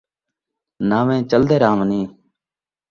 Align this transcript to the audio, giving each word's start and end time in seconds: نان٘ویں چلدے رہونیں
نان٘ویں 0.89 1.21
چلدے 1.29 1.55
رہونیں 1.63 2.03